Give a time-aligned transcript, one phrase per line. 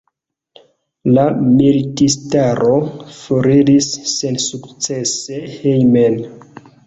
[1.17, 2.71] La militistaro
[3.19, 6.19] foriris sensukcese hejmen.